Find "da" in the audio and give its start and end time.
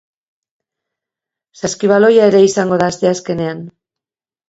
2.85-2.91